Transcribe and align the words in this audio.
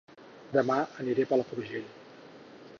Dema 0.55 0.77
aniré 1.03 1.27
a 1.27 1.31
Palafrugell 1.33 1.87